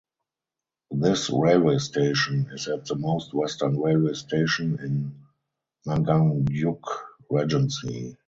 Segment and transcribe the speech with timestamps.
[0.95, 5.15] This railway station is at the most western railway station in
[5.85, 6.81] Nganjuk
[7.29, 8.17] Regency.